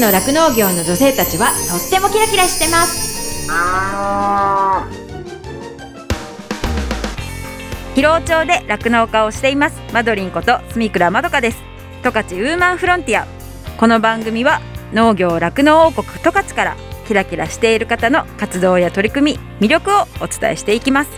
[0.00, 3.08] の酪農業の女性たちはとってもキラキラしてます。
[7.94, 9.80] 広尾町で酪農家をしています。
[9.92, 11.58] マドリンこと住倉まどかです。
[12.04, 13.26] 十勝ウーマンフロンティア。
[13.76, 14.60] この番組は
[14.92, 16.76] 農業酪農王国十勝から
[17.06, 21.10] キラキラしている方の活動や取り組み魅力をお伝えしていきます。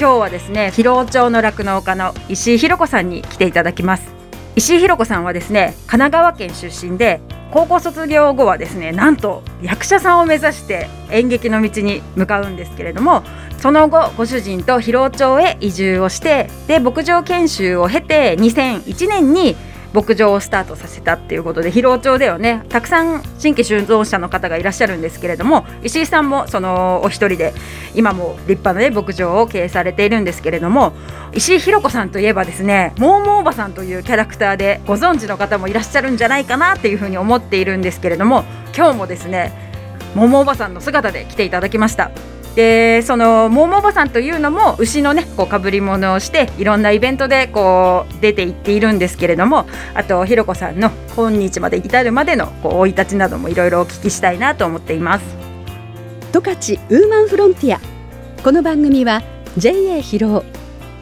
[0.00, 4.21] 今日はですね広尾町の酪農家の石井ひろ子さんに来ていただきます。
[4.54, 7.20] 石井ひろ子さんはですね神奈川県出身で
[7.52, 13.22] 高校卒業後はですねなんと役者さんを目指して演劇の道に向かうんですけれども
[13.58, 19.54] その後ご主人と広尾町へ移住をしてで牧場研修を経て2001年に
[19.92, 27.52] 牧場をスタートさせたっていうことで広尾町ではねたくさん新規就農者の方がいらっしゃるんですけれども石井さんもそのお一人で
[27.94, 30.92] 今も立派な、ね、牧場を経営されているんですけれども
[31.34, 38.44] 石井ひ子さんといえばですねモーモーおばさんというキャラクターでご存知の方もいらっしゃるんじゃないかなっていうふうに思っているんですけれども
[38.76, 39.52] 今日もですね
[40.14, 42.10] モモおばさんの姿で来ていただきました。
[42.54, 55.24] でそのモーモーバさんというのも牛のねこうかぶり物をしていろんなイベントでこう出ていっているんですけれどもあとひろこさんの今日まで至るまでの生い立ちなどもいろいろお聞きしたいなと思っています。
[56.32, 57.80] 十勝ウーマンフロンティア。
[58.42, 59.22] この番組は
[59.56, 60.44] JA 広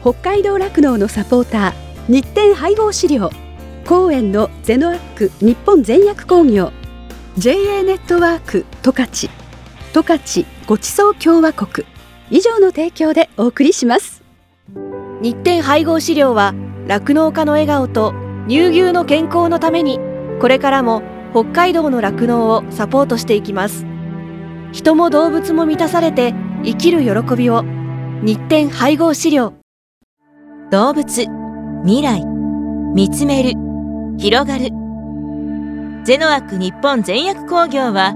[0.03, 3.29] 尾北海道酪農のサポーター日展配合飼料
[3.85, 6.71] 公園のゼノアック日本全薬工業
[7.37, 9.40] JA ネットワーク十勝。
[9.93, 11.85] 十勝ごちそう共和国。
[12.29, 14.23] 以上の提供でお送りします。
[15.21, 16.53] 日展配合飼料は
[16.87, 18.13] 酪農家の笑顔と
[18.47, 19.99] 乳牛の健康のために
[20.39, 23.85] これからも北海道の酪農をサポートしていきます。
[24.71, 26.33] 人も動物も満たされて
[26.63, 27.63] 生きる喜びを。
[28.23, 29.53] 日展配合飼料。
[30.71, 31.25] 動物
[31.83, 32.23] 未来。
[32.93, 33.53] 見つめる。
[34.17, 34.69] 広がる。
[36.05, 38.15] ゼノアック日本全薬工業は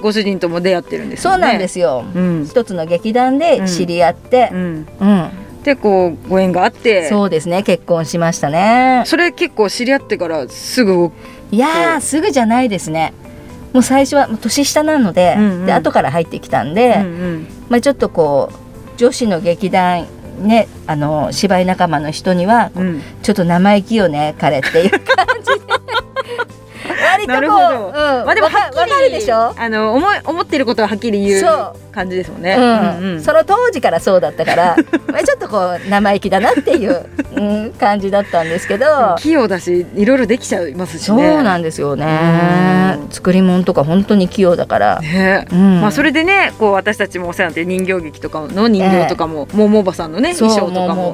[0.00, 5.30] ご主人とも出会ってるんです、ね、そうなんですよ、うん、一つの劇団で知り合って、うん、うん、
[5.62, 7.08] でこうご縁があって。
[7.08, 7.62] そうですね。
[7.62, 9.02] 結婚しましたね。
[9.06, 11.10] それ結構知り合ってからすぐ
[11.50, 13.12] いやすぐじゃないですね。
[13.72, 17.06] もう最初は年下なのでうんうん、で後から入ってきたんで、うんう
[17.36, 20.06] ん、まあ、ちょっとこう女子の劇団
[20.40, 25.37] ねあの芝居仲間の人には、うん、ちょっと生意気よね彼っていう感
[27.36, 29.54] じで割とこう、うん、まあでもはっきりでしょ？
[29.56, 31.44] あの思い思ってることははっきり言う
[31.92, 33.12] 感じですもんね、うん。
[33.14, 34.76] うん、その当時からそうだったから
[35.08, 38.86] まあちょっとこう生意気だなっていう、うん、感じだったんですけど。
[39.18, 41.32] 器用だしいろいろできちゃいますしね。
[41.32, 42.98] そうなんですよね。
[43.10, 45.46] 作り物とか本当に器用だから、ね。
[45.50, 51.08] まあそれでねこう私たちもお世話になってる人形劇とかの人形とかも、えー、ももばさんのね衣装とかも。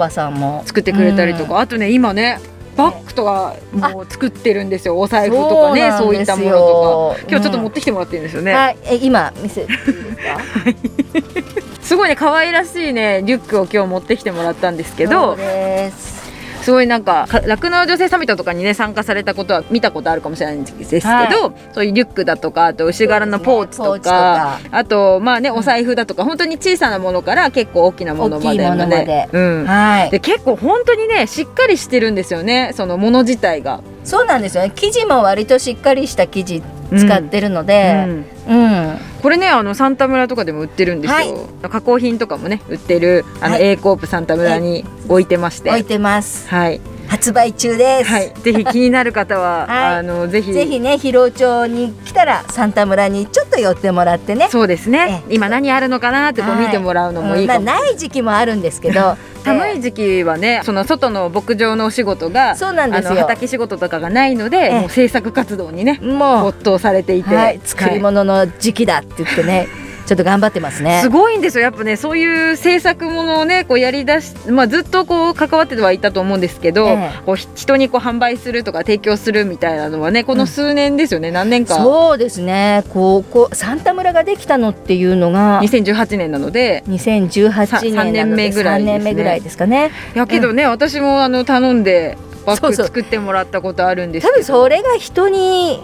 [0.65, 2.39] 作ってくれたりとか、あとね今ね
[2.77, 4.99] バッグとかも作ってるんですよ。
[4.99, 7.27] お財布とかねそういったものとか。
[7.29, 11.81] 今日ちょっと持ってきてもらってるんですよね、はい、え今見せていいですか？
[11.83, 15.37] すごいね可愛らしいねリュックを今日持ってきてもらったんですけど。
[15.37, 16.24] す
[16.71, 21.29] ごいなんか酪農女性サミットとかにね参加されたことは見たことあるかもしれないんですけど、はい、
[21.73, 29.29] そういうリュックだとかあと牛柄のポーチとか、ね、あとまあねお財布だとか、うん、本当に小さなものから結構大きなものまでまで。
[29.33, 33.81] うん、はい、で結構本当にねしっかりしてるんですよねそのもの自体が。
[34.05, 34.73] そうなんですよね。
[34.75, 36.63] 生地も割としっかりした生地
[36.99, 38.05] 使ってるので、
[38.47, 46.49] うん、うん、これねあのサンタ村とかでも売ってるんですよ、はい、加工品とかもね売ってるあの、はい、A コープサンタ村に置いてまして、置いてます。
[46.49, 46.81] はい
[47.15, 48.11] 発売中です。
[48.11, 50.53] はい、ぜひ気になる方は、 はい、あのぜひ。
[50.53, 54.49] ぜひね広尾町に来たらサンタ村にちょっと寄ってもらってね。
[54.51, 55.23] そうですね。
[55.29, 59.17] 今何あるのかなってこう見てもらうのもいいかも、うん、まあ、ない時期もあるんですけど。
[59.45, 63.17] 寒い時期はねその外の牧場のお仕事がそうなんですよ。
[63.17, 66.45] 畑仕事とかがないので、もう制作活動にねもう。
[66.45, 69.69] 没頭されていて、はい、作り物の時期だって言ってね、
[70.07, 71.01] ちょっと頑張ってますね。
[71.03, 71.63] すごいんですよ。
[71.63, 81.29] やっぱね、そういう制作ものをね、こうやりだし、まあずっとこう関わってはいたと思うんですけど、ええ、こう人にこう販売するとか提供するみたいなのはね、この数年ですよね。
[81.29, 81.77] うん、何年か。
[81.77, 82.85] そうですね。
[82.91, 89.91] こうこうサンタ村ができたのっていうのが2018年なので、2018年年目ぐらい、ね、年目ぐらいですかね。
[90.15, 95.83] やけどね、うん、私もあの頼んでバッグ作ってもらったことあるんですけど、多分それが人に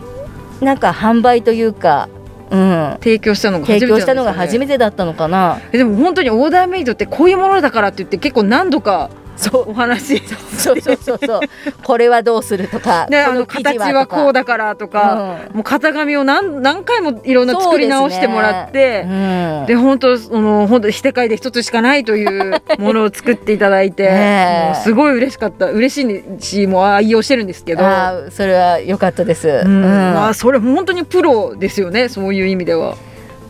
[0.61, 2.09] なんか販売というか、
[2.50, 5.61] うん、提供したのが提供したのが初てめてだったのかな。
[5.73, 9.71] えでも本当にオーダーメイドってこういうものだからって言って結構何度かそう。
[9.71, 11.41] お話そうそうそうそう。
[11.85, 15.56] これはどうするとか、であの形はこうだだからとか、うん。
[15.56, 19.03] もう型紙を何何回もいろんな作り直してもらって。
[19.06, 19.67] うん。
[19.67, 25.67] で本当その本当に世界で一つしかないというものを作っていただいて、もうすごい嬉しかった。
[25.67, 27.83] 嬉しいしもう愛用してるんですけど、
[28.31, 29.49] それは良かったです。
[29.49, 29.67] うん。
[29.67, 29.83] うん。
[29.83, 32.97] まあそれ本当にプロですよねそういう意味では。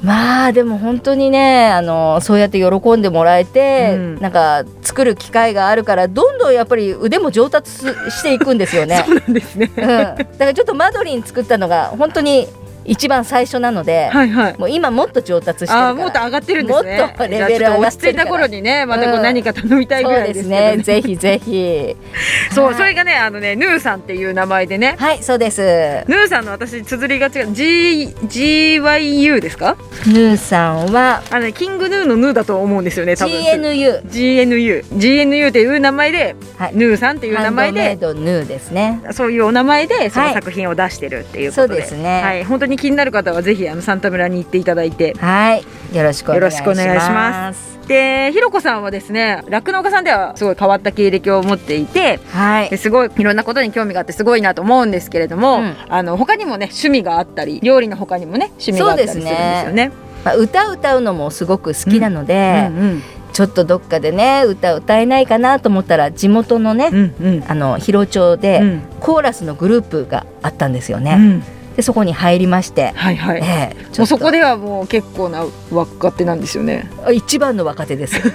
[0.02, 9.02] まあでも本当にねあのそうやって喜んでもらえて、うんなんか作る機会があるからどんどんやっぱり腕も上達すしていくんですよね。
[9.06, 9.70] そうなんですね。
[9.76, 12.48] うん、だからちょっとマドリン作ったのが本当に
[12.84, 14.58] 一番最初なので、はいはい。
[14.58, 16.98] もう今もっと上達してあーもっと上がってるんですね。
[17.00, 21.00] もっとレベル落ち着いた頃にね、またこううん何か頼みたいぐらいですけどそうですね。
[21.00, 21.96] ぜひぜひ。
[22.54, 24.96] そう、それがね、あのね、ヌーさんっていう名前でね。
[24.98, 25.60] はいそうです。
[25.60, 27.52] ヌーさんの私綴りが違う。
[27.52, 29.76] G G Y U ですか？
[30.06, 33.16] ヌーさんはあのねキングヌーのヌーだと思うんですよね。
[33.16, 33.36] 多分。
[33.40, 36.72] GNU G N U G N U っていう名前で、はい。
[36.74, 37.96] ヌーさんっていう名前ハンドメイで。
[37.96, 39.00] ドヌーですね。
[39.12, 40.34] そういうお名前でそのはい。
[40.34, 42.22] 作品を出してるっていうことで、そうですね。
[42.22, 45.64] はい、本当に気になる方はぜひあのサンタ村に行っていただいて、はい。
[45.96, 47.70] よろしくお願いします。
[47.90, 52.70] で、ひろこさんはですね、酪農家さんではすごい変わった経歴を持っていて、はい。
[52.70, 55.74] ですごいいろんなことに興味があってすごいなと思うんですけれども、うん。
[55.88, 59.90] あの他にもね趣味があったり料理の他にもね趣味があったりするんですよね。
[60.24, 63.02] まあ、歌歌うのもすごく好きなので、うんうん。
[63.32, 67.44] ちょっとどっかでね歌歌えないかなと思ったら地元のね、うんうん。
[67.48, 68.82] あの広町で、うん。
[69.00, 71.16] コーラスのグループがあったんですよね。
[71.18, 71.42] うん
[71.80, 73.40] でそこに入りまして、はいはい。
[73.42, 74.00] ええちょっと。
[74.00, 76.90] もうそこではもう結構な若手なんですよね。
[77.10, 78.20] 一番の若手です。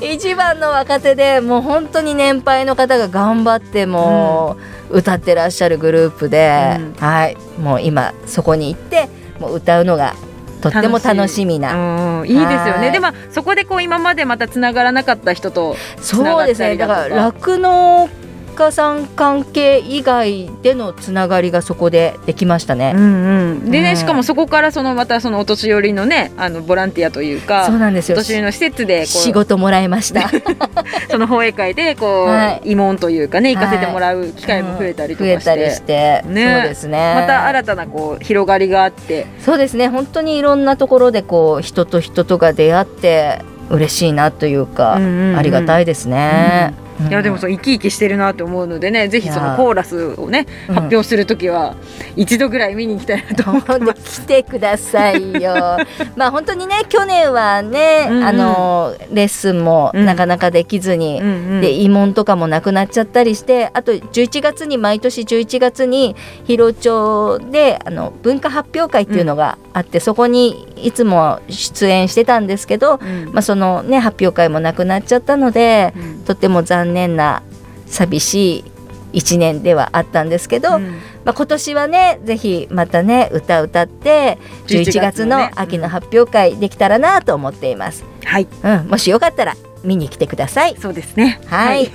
[0.00, 4.56] 一番の若手でもう本当に年配の方が頑張っても
[4.90, 6.94] う歌ってらっしゃるグループで、うん。
[6.98, 7.36] はい。
[7.60, 10.14] もう今そこに行ってもう歌うのが
[10.62, 12.20] とっても楽しみな。
[12.20, 12.56] うん、いいですよね。
[12.78, 12.92] はい。
[12.92, 16.78] でまあそこでこう今までまたつながらなかった人とそうですね。
[16.78, 18.08] だから酪農
[18.56, 22.92] 家さん関係以外でのつながりがそこでできましたね。
[22.96, 22.98] う。
[22.98, 23.96] んうん、でね、うん。
[23.96, 28.16] しかもそこからそのまたそのお年寄りのねあのボランティアというかそうなんですよ。
[28.16, 30.28] お年寄りの施設で仕事もらいました。
[31.08, 32.70] その放映会でこう、はい。
[32.70, 36.60] 慰問というかね行かせてもらう機会も増えたりとかして、増えたりして、ね。
[36.62, 37.14] そうですね。
[37.14, 39.26] また新たなこう広がりがあって。
[39.40, 39.88] そうですね。
[39.88, 45.36] 本当にいろんなところでこう人と人とが出会って嬉しいなというか、うんうんうん。
[45.36, 46.85] ありがたいですね。
[47.08, 50.74] いやでもそう生き生きしてるなと思うのでねぜひそのコーラスをねうん。
[50.74, 51.76] 発表するときは
[52.16, 54.22] 一度ぐらい見に行きたいなと思って本当ます。
[54.22, 55.78] 来てくださいよ。
[56.16, 58.24] まあ本当にね去年はね、うんうん。
[58.24, 61.60] あのレッスンもなかなかできずに、うんうん。
[61.60, 73.30] で慰問とかもなくなっちゃったりしてあと11月に毎年11月に広町であの文化発表会っていうのがあって、そこにいつも出演してたんですけど、うん。
[73.34, 76.24] まあ、そのね発表会もなくなっちゃったので、うん。
[76.24, 77.42] とても残念な
[77.86, 78.64] 寂し
[79.12, 80.86] い1年ではあったんですけど、うん。
[81.26, 88.48] まあ、今年はねぜひまたね歌歌って11 11月の秋の発表会できたらなと思っています、はい。
[88.62, 90.76] うん、もしよかったら見に来てください。
[90.80, 91.38] そうですね。
[91.44, 91.90] はい、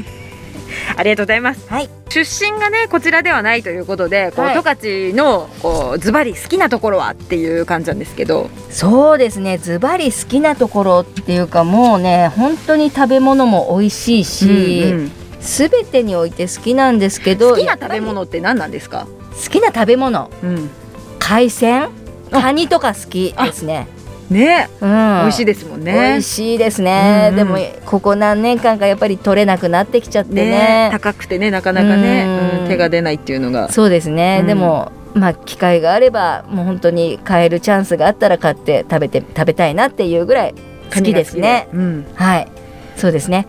[0.96, 1.68] ありがとうございます。
[1.70, 1.90] はい。
[2.10, 4.56] 出身がねこちらではないということでこうはい。
[4.56, 8.50] 十勝のこうズバリ好きなところはっていう感じなんですけど。
[8.70, 9.58] そうですね。
[9.58, 15.12] ズバリ好きなところっていうかもうね本当に食べ物も美味しいし、うんうん。
[15.42, 20.30] すべてにおいて好きなんですけど好きな食べ物って何なんですか、好きな食べ物。
[20.44, 20.70] うん、
[21.18, 21.90] 海鮮？
[22.32, 22.42] あ。
[22.42, 23.88] カニとか好きですね
[24.32, 24.90] ね、うん。
[24.90, 25.92] 美味しいですもんね。
[25.92, 27.36] 美味しいですね、うんうん。
[27.36, 30.46] でもここ何年間かやっぱり取れなくなってきちゃってね。
[30.46, 30.90] ね。
[30.92, 32.62] 高くてねなかなかね、うん。
[32.62, 33.70] うん手が出ないっていうのが。
[33.70, 34.48] そうですね、うん。
[34.48, 40.56] でもまあ機会があればもう本当に買えるチャンスがあったら買って食べて食べたいなっていうぐらい
[40.96, 41.68] 好きですね。
[42.16, 42.48] はい。
[42.96, 43.48] そうですね。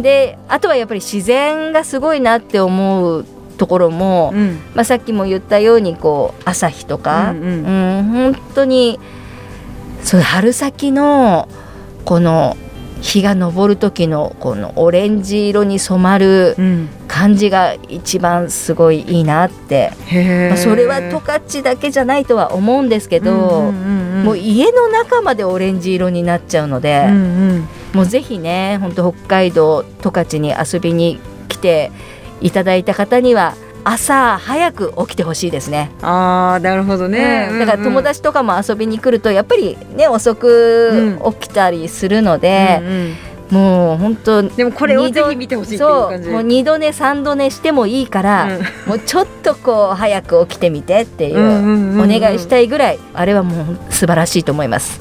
[0.00, 3.26] であとはやっぱり自然がすごいなって思う
[3.58, 4.58] ところも、うん。
[4.74, 8.98] まあ、さっきも言ったようにこう朝日とか、うんううんん本当に
[10.04, 11.48] そう春先の
[12.04, 12.56] この
[13.00, 16.88] 日が昇る時のこのオレンジ色に染まるうん。
[17.06, 20.48] 感じが一番すごいいいなって、へー。
[20.48, 24.24] まあ、それは十勝だけじゃないとは思うんですけど、うんうんうんうん。
[24.24, 27.18] もう家の中までオレンジ色になっちゃうので、うんう
[27.58, 27.68] ん。
[27.92, 31.92] もうぜひね本当北海道十勝に遊びに来て
[32.40, 33.54] いただいた方には
[33.84, 37.58] 朝早く起きてほしいですね、ああなるほどね、うん。
[37.58, 43.14] だから友達達とかも遊びに来るとやっぱりね遅く起きたりするので、うんうん
[43.50, 46.24] もう本当でもこれをぜひ見てほしいっていう感じ。
[46.24, 48.48] そうもう二度寝三度寝してもいいから、
[48.86, 52.16] もうちょっとこう早く起きてみてっていう,、うんうんうんうん。
[52.16, 54.98] お願いしたいぐらいあれはもう素晴らしいと思います。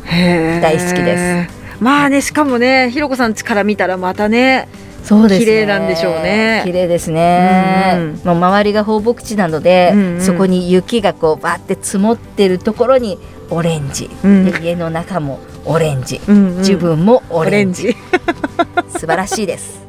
[0.62, 1.54] 大好きです。
[1.80, 4.68] まあねしかもねひろこさん家から見たらまたね
[5.04, 5.46] そうですね。
[5.46, 6.62] 綺麗なんでしょうね。
[6.66, 10.22] 綺麗ですね、うんもう周りが放牧地なので、うんうん。
[10.22, 13.20] そこに雪がこうバーって積もってるところに
[13.50, 14.46] オレンジ、うん。
[14.46, 16.58] で家の中もオレンジ、うんうん。
[16.60, 17.88] 自分もオオレンジ。
[17.88, 17.98] レンジ。
[19.00, 19.84] 素晴らしいです。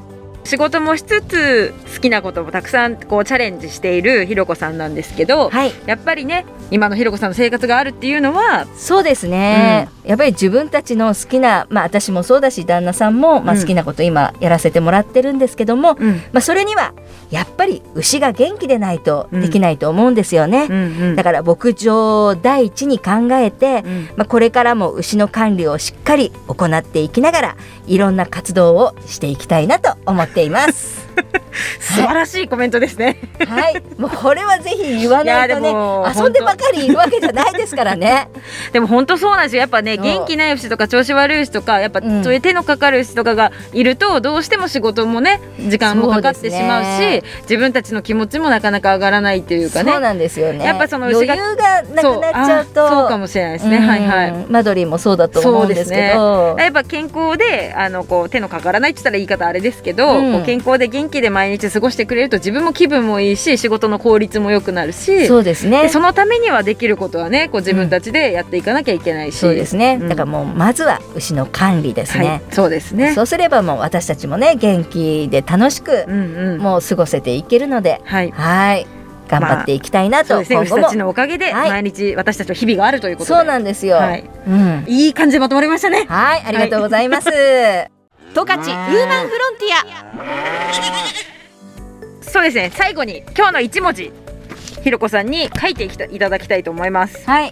[0.45, 5.73] 仕事もしつつ好きなこともたくさんこうチャレンジしているひろこさんなんですけど、はい。
[5.87, 13.61] やっぱりね今のひろこさんの生活があるっていうのはそうですね、やっぱり自分たちの好きなまあ私もそうだし旦那さんも、まあ、うん。
[13.61, 16.17] 好きなこと今やらせてもらってるんですけども、うん。
[16.33, 16.95] まあ、それには
[17.31, 21.17] やっぱり牛が元気でないとできないと思うんですよね、うんうん。
[21.17, 24.09] だから牧場を第一に考えて、うん。
[24.17, 27.57] まあ、これからも牛の管理をしっかり行っていきながら
[27.87, 31.05] いろんな活動をしていきたいなと思っています。
[31.81, 33.19] 素晴らしいコメントですね。
[33.47, 38.29] はい、もうこれはぜひ言わないとね遊んでばかりいるわけじゃないですからね。
[38.73, 39.61] でも本当そうなんですよ。
[39.61, 42.25] やっぱね元気ない牛とか調子悪い牛とかやっぱうん。
[42.25, 49.93] そういう手のかかる牛とかがいるとどうしても仕事もね時間もかかってしまうしね自分たちの気持ちもなかなか上がらないっていうかね。
[49.93, 50.65] そうなんですよね。
[50.65, 52.75] やっぱその余裕牛ががなくなっちゃうと。
[52.75, 53.83] そうあそうかもしれないですね、うん。
[53.87, 54.47] はいはい。
[54.49, 56.57] マドリーもそうだと思うんですけど。
[56.59, 60.45] やっぱ健康であのこう手のかからないって言ったら言い方あれですけど、うん。
[60.45, 65.27] 健康で元気で毎日過ごしてくれると自分も気分もいいし仕事の効率も良くなるし。
[65.27, 65.83] そうですね。
[65.83, 65.89] で。
[65.89, 69.84] そのためにはできることはねこう自分たちでやっていかなきゃいけないし、そうですね。
[70.01, 70.09] うん。
[70.09, 72.29] だからもうまずは牛の管理ですね。
[72.29, 73.15] はい、そうですね。
[73.15, 76.61] そうすればもう私たちもね元気で楽しくうんうん。
[76.61, 78.31] もう過ごせていけるので、はい。
[78.31, 78.87] はい。
[79.29, 80.61] 頑張っていきたいなと、そうですね。
[80.61, 81.71] 牛たちのおかげではい。
[81.71, 83.97] 毎日私たちの日々があるということで、そうなんですよ。
[83.97, 84.29] はい。
[84.47, 84.85] うん。
[84.87, 86.05] いい感じでまとまりましたね。
[86.09, 87.31] はい、ありがとうございます。
[87.31, 89.75] 十勝ウーマンフロンティ
[92.21, 92.23] ア。
[92.23, 92.71] そうですね。
[92.75, 94.13] 最後に今日の一文字。
[94.83, 97.25] ひろこさんに書いていただきたいと思います。
[97.27, 97.51] はい、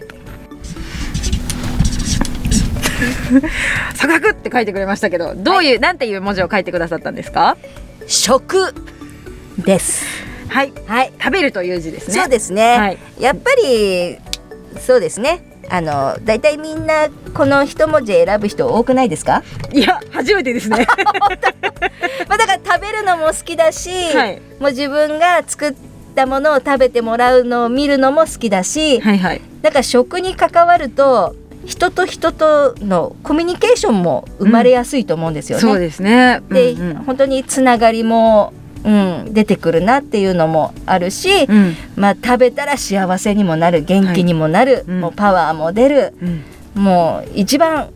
[3.95, 7.57] サクサクって書いてくれましたけどどういう、なんていう文字を書いてくださったんですか？
[8.07, 8.73] 食。
[9.57, 10.05] です。
[10.49, 10.73] はい。
[10.87, 12.13] はい、食べるという字ですね。
[12.15, 12.77] そうですね。
[12.77, 12.97] はい。
[13.19, 14.17] やっぱり
[14.79, 15.43] そうですね。
[15.69, 19.43] あのだいたいみんなこの一文字選ぶ人多くないですか？
[19.71, 20.85] いや初めてですね。
[22.27, 24.41] まあだから食べるのも好きだし、はい。
[24.59, 25.73] もう自分が作っ
[26.15, 35.61] たものを食べてもらうのを見るのも好きだし、はいはいだから食に関わると人と人とのコミュニケーションも生まれやすいと思うんですよね。
[35.61, 36.41] そうですね。
[36.49, 36.95] で、うんうん。
[37.03, 38.53] 本当につながりも、
[38.83, 41.75] うん、出てくるなっていうのもあるし、うん。
[41.95, 45.01] まあ、食べたら幸せにもなる元気にもなる、うん。
[45.01, 46.13] もうパワーも出る、
[46.75, 46.83] うん。
[46.83, 47.89] もう一番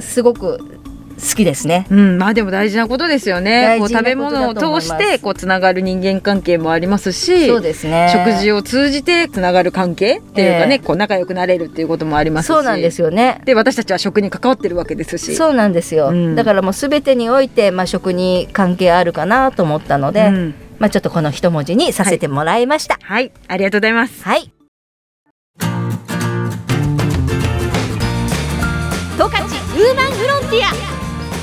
[0.00, 0.71] すごく
[1.12, 1.86] 好きですね。
[1.90, 3.76] うん、まあでも大事なことですよね。
[3.78, 8.10] こう食べ物を通してこうつながる人間関係もありますし、そうですね。
[8.12, 10.86] 食事を通じてつながる関係っていうかね、ええ。
[10.86, 13.40] こう仲良くなれるっていうこともありますし、そうなんですよね。
[13.44, 16.34] で私たちは食に関わってるわけですし、そうなんですよ、うん。
[16.34, 20.54] だからもうすべてにおいて、まあ、食に関係あるかなと思ったので、うん。
[20.78, 22.98] まあ、ちょっとこの一文字にさせてもらいました。
[23.02, 24.24] はい、ありがとうございます。
[24.24, 24.50] はい、
[29.16, 30.91] 十勝ウーマンフロンティア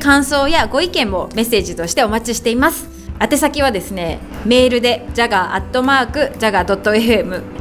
[0.00, 2.88] 感想やご意見もメッセージとしてお待ちしています。
[3.20, 6.40] 宛先はですねメールで jaga.jaga.fm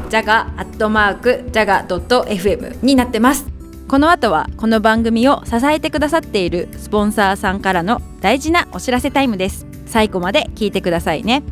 [0.10, 1.16] jaga.jaga.fm
[2.86, 3.46] になってます。
[3.88, 9.68] この後はこの番組を支えてくださっているスポンサーさんからの大事なお知らせタイムです。
[9.86, 11.44] 最後まで聞いてくださいね。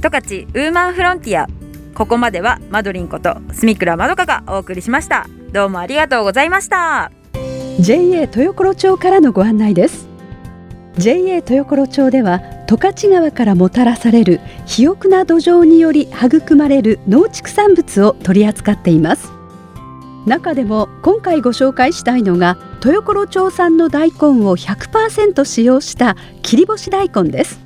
[0.00, 1.46] 十勝ウーマンフロンティア。
[1.94, 5.26] ここまではマドリンこと住倉まどかがお送りしました。
[5.52, 7.10] どうもありがとうございました。
[7.80, 10.09] JA 豊頃町からのご案内です
[11.00, 19.32] JA 豊頃町では十勝川からもたらされる肥沃な土壌により育まれる農畜産物を取り扱っています。
[20.26, 27.60] 中でも今回ご紹介したいのが豊頃町産の大根を100%使用した切り干し大根です。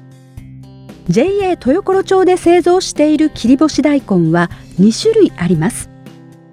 [1.08, 4.48] JA 豊頃町で製造している切り干し大根は
[4.78, 5.90] 2種類あります。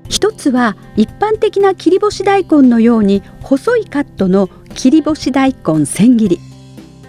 [0.09, 6.50] 一つは一般的な切り干し大根のように細いカットの切り干し大根千切り。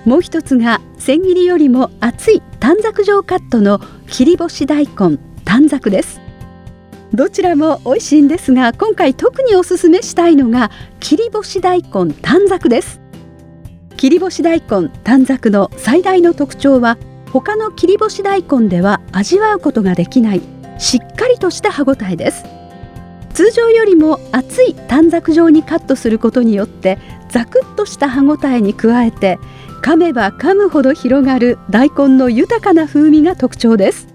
[0.04, 6.21] もう一つが千切りよりも厚い短冊状カットの切り干し大根短冊です。
[7.12, 13.00] どちらも美味しいんですが今回特におすすめしたいのが切り干し大根短冊です。
[13.97, 16.99] 切り干し大根短冊の最大の特徴は
[17.32, 20.42] 他の切り干し大根では味わうことができない
[20.78, 22.44] しっかりとした歯ごたえです。
[23.35, 26.99] 通常よりも厚い短冊状にカットすることによって
[27.33, 29.39] ザクッとした歯ごたえに加えて
[29.83, 34.07] 噛めば噛むほど広がる大根の豊かな風味が特徴です。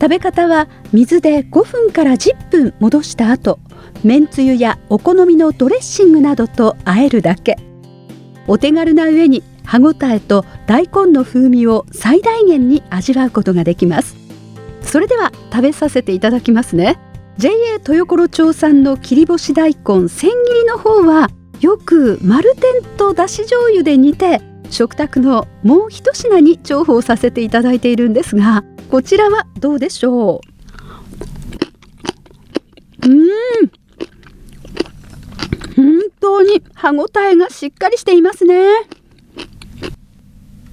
[0.00, 3.58] 食べ方は水で5分から10分戻した後
[4.04, 7.56] めんつゆやお好みのドレッシングなどと和えるだけ。
[8.46, 14.16] お手軽な上に歯ごたえと大根の風味を最大限に味わうことができます。
[14.82, 16.98] それでは食べさせていただきますね。
[17.38, 21.28] JA 豊頃町産の切り干し大根千切りの方は
[21.60, 30.40] よく丸天とだし醤油で煮て食卓のもう一品に重宝させていただいているんですがこちらはどうでしょ
[33.04, 33.08] う？
[33.08, 33.28] うん。
[35.76, 38.66] 本当に歯ごたえがしっかりしていますね。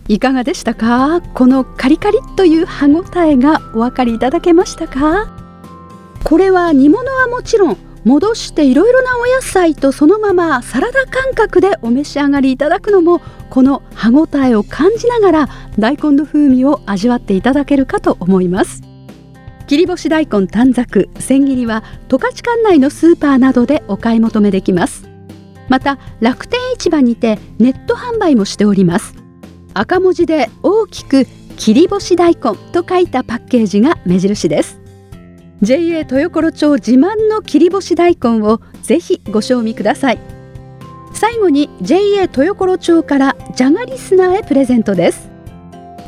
[0.08, 1.22] いかがでしたか？
[1.34, 5.28] このカリカリという歯ごたえがお分かりいただけましたか？
[6.24, 13.20] これは煮物はもちろん戻していろいろなお野菜とそのままサラダ感覚でお召し上がりいただくのも
[13.50, 18.84] この歯ごたえを感じながら大根の風味を味わっていただけるかと思います。
[19.66, 25.10] 切り干し大根短冊千切りは十勝管内のスーパーなどでお買い求めできます。
[25.68, 29.16] また楽天市場にてネット販売もしております。
[29.74, 31.26] 赤文字で大きく
[31.58, 34.85] 切り干し大根と書いたパッケージが目印です。
[35.62, 40.20] JA 豊頃町自慢の切り干し大根をぜひご賞味ください。
[41.14, 45.30] 最後に JA 豊頃町からじゃがリスナーへプレゼントです。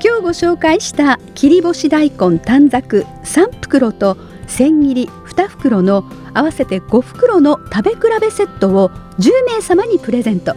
[0.03, 10.55] 今日ご紹介した切り干し大根短冊3袋と千切り2袋の合わせて5袋の食べ比べセットを10名様にプレゼント。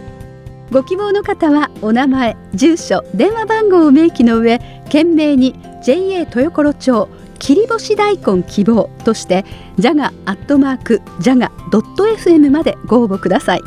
[0.69, 7.09] ご希望の方はお名前住所電話番号を明記の上懸命に JA 豊頃町
[7.41, 9.45] 切り干し大根希望として
[9.79, 13.61] ジャガアットマークジャガドット FM までご応募ください。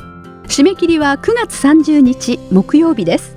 [0.47, 3.37] 締め切りは9月30日木曜日です。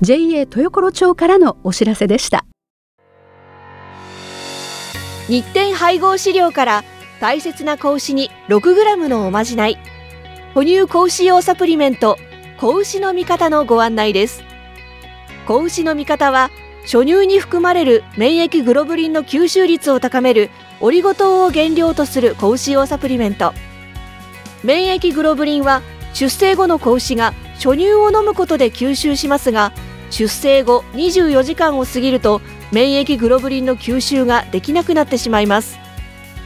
[0.00, 2.46] JA 豊頃町からのお知らせでした。
[5.28, 6.84] 日展配合飼料から
[7.20, 9.76] 大切な子牛に 6g のおまじない。
[10.54, 12.16] 哺乳子牛用サプリメント
[12.58, 14.42] 子牛の味方のご案内です。
[15.46, 16.50] 子牛の味方は
[16.84, 23.54] 初乳に含まれる免疫グロブリンの吸収率を高めるオリゴ糖を原料とする子牛用サプリメント。
[24.62, 29.72] 免疫グロブリンは出生後の子牛が初乳を飲むことで吸収しますが
[30.10, 35.78] 出生後24時間を過ぎると免疫グロブリンの吸収ができなくなってしまいます。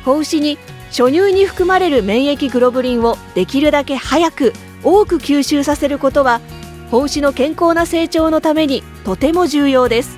[0.05, 0.57] 子牛に
[0.91, 4.53] 初乳に含まれる免疫グロブリンをできるだけ早く
[4.85, 6.41] 多く吸収させることは
[6.91, 10.18] 子牛の健康な成長のためにとても重要です。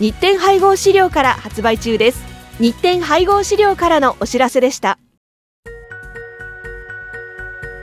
[0.00, 2.24] 日展配合資料から発売中です。
[2.60, 4.96] 日展配合資料からのお知らせでした。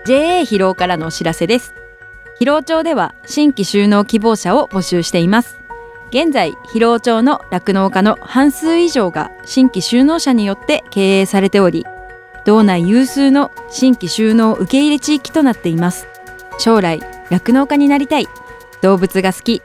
[0.06, 1.74] JA 疲労からのお知らせです。
[2.40, 5.58] 疲労町では新規就農希望者を募集しています。
[6.10, 11.86] 現在疲労町の酪農家の半数以上が新規就農者によって経営されており
[12.46, 16.08] 道内有数の新規就農受け入れ地域となっています。
[16.60, 18.28] 将来酪農家になりたい。
[18.82, 19.62] 動物が好き。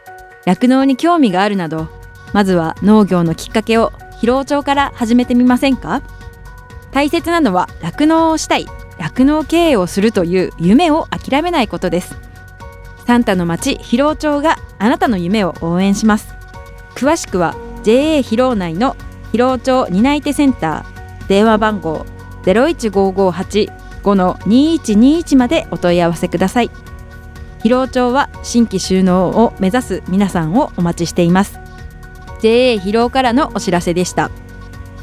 [0.47, 2.00] 酪農に興味があるなど
[2.33, 6.03] まずは農業のきっかけを疲労町から始めてみませんか？
[6.93, 8.67] 大切なのは酪農をしたい
[8.99, 12.17] 酪農経営をするという夢を諦めないことです。
[13.07, 16.35] サンタの町疲労町があなたの夢を応援します。
[16.95, 18.95] 詳しくは JA 疲労内の
[19.33, 22.07] 疲労町担い手センター電話番号
[22.43, 26.71] 015585-2121までお問い合わせください。
[27.61, 31.59] 疲労町は新規収納を目指す皆さんをお待ちしています。
[32.41, 34.31] JA 疲労からのお知らせでした。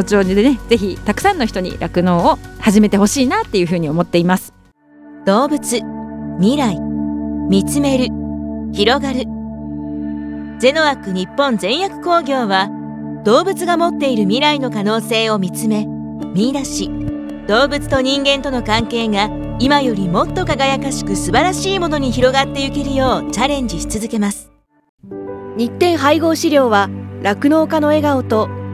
[0.00, 4.52] 尾町でねぜひたくさんの人に酪農を始めてほしいなっていうふうに思っています。
[5.24, 5.80] 動物
[6.38, 6.80] 未来
[7.48, 8.08] 見つめる
[8.72, 9.24] 広がる。
[10.58, 12.68] ゼノアック日本全薬工業は
[13.24, 15.86] 動物が持っている未来の可能性を見つめ
[16.34, 16.90] 見出し。
[17.48, 24.50] 動物と人間との関係が今よりもっと輝かしく素晴らしいものに広がっていけるようチャレンジし続けます。
[25.56, 26.88] 日展配合飼料は
[27.22, 28.48] 酪農家の笑顔と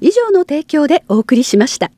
[0.00, 1.86] 以上の提供でお送りしました。